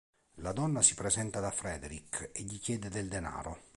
La 0.37 0.51
donna 0.51 0.81
si 0.81 0.95
presenta 0.95 1.39
da 1.39 1.51
Frederick 1.51 2.31
e 2.33 2.41
gli 2.41 2.59
chiede 2.59 2.89
del 2.89 3.07
denaro. 3.07 3.69